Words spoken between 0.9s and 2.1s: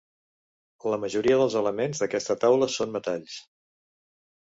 La majoria dels elements